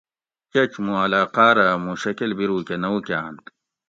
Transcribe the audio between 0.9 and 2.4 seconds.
علاقاۤ رہ مُوں شکل